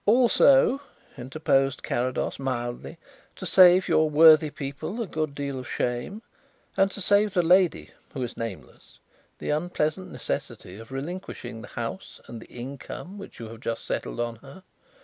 [0.07, 0.81] "Also,"
[1.15, 2.97] interposed Carrados mildly,
[3.35, 6.23] "to save your worthy people a good deal of shame,
[6.75, 8.97] and to save the lady who is nameless
[9.37, 14.19] the unpleasant necessity of relinquishing the house and the income which you have just settled
[14.19, 14.63] on her.